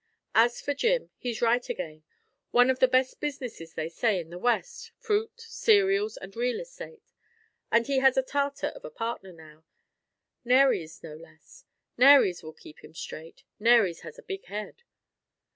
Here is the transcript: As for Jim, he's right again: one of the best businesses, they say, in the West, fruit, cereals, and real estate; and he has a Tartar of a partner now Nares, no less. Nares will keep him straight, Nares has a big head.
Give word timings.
As 0.33 0.59
for 0.59 0.73
Jim, 0.73 1.11
he's 1.19 1.43
right 1.43 1.69
again: 1.69 2.01
one 2.49 2.71
of 2.71 2.79
the 2.79 2.87
best 2.87 3.19
businesses, 3.19 3.75
they 3.75 3.87
say, 3.87 4.19
in 4.19 4.31
the 4.31 4.39
West, 4.39 4.93
fruit, 4.97 5.39
cereals, 5.39 6.17
and 6.17 6.35
real 6.35 6.59
estate; 6.59 7.13
and 7.71 7.85
he 7.85 7.99
has 7.99 8.17
a 8.17 8.23
Tartar 8.23 8.69
of 8.69 8.83
a 8.83 8.89
partner 8.89 9.31
now 9.31 9.63
Nares, 10.43 11.03
no 11.03 11.13
less. 11.15 11.65
Nares 11.99 12.41
will 12.41 12.51
keep 12.53 12.83
him 12.83 12.95
straight, 12.95 13.43
Nares 13.59 13.99
has 13.99 14.17
a 14.17 14.23
big 14.23 14.45
head. 14.45 14.81